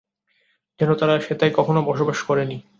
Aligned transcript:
যেন 0.79 0.89
তারা 0.95 1.15
সেথায় 1.19 1.53
কখনও 1.55 1.81
বসবাস 1.81 2.19
করেনি। 2.23 2.57